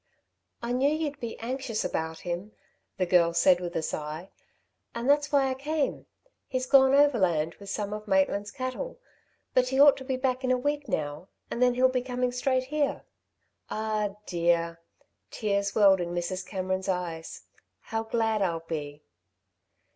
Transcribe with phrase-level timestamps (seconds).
[0.63, 2.53] "I knew you'd be anxious about him,"
[2.97, 4.31] the girl said with a sigh,
[4.95, 6.07] "and that's why I came.
[6.47, 8.97] He's gone overland with some of Maitland's cattle;
[9.53, 12.31] but he ought to be back in a week now, and then he'll be coming
[12.31, 13.03] straight here."
[13.69, 14.79] "Ah, dear!"
[15.29, 16.43] Tears welled in Mrs.
[16.47, 17.43] Cameron's eyes.
[17.81, 19.03] "How glad I'll be."